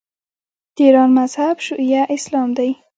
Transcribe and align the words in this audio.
د 0.75 0.77
ایران 0.85 1.09
مذهب 1.17 1.55
شیعه 1.65 2.01
اسلام 2.15 2.49
دی. 2.57 2.69